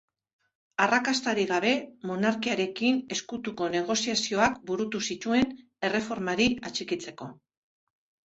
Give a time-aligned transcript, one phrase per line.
[0.83, 1.73] Arrakastarik gabe,
[2.11, 5.53] monarkiarekin ezkutuko negoziazioak burutu zituen
[5.91, 7.29] erreformari atxikitzeko.